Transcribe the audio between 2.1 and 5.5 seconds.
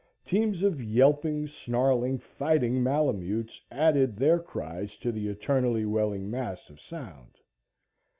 fighting malamutes added their cries to the